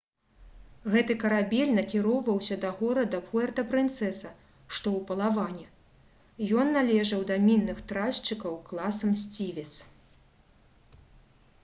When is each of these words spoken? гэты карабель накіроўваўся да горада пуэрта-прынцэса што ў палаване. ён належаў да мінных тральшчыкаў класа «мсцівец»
гэты 0.93 1.15
карабель 1.23 1.73
накіроўваўся 1.79 2.55
да 2.63 2.71
горада 2.79 3.19
пуэрта-прынцэса 3.27 4.31
што 4.77 4.87
ў 4.97 5.01
палаване. 5.11 5.65
ён 6.61 6.73
належаў 6.77 7.21
да 7.33 7.37
мінных 7.49 7.83
тральшчыкаў 7.91 8.53
класа 8.71 9.03
«мсцівец» 9.13 9.69